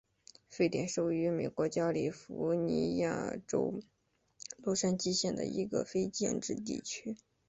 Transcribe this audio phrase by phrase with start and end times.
[0.49, 3.83] 沸点是位于美国加利福尼亚州
[4.57, 7.17] 洛杉矶县的一个非建制地区。